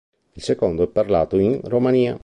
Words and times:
Il 0.33 0.41
secondo 0.41 0.83
è 0.83 0.87
parlato 0.87 1.37
in 1.37 1.61
Romania. 1.65 2.19